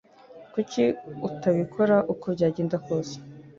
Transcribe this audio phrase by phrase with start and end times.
[0.53, 0.83] Kuki
[1.27, 3.15] utabikora uko byagenda kose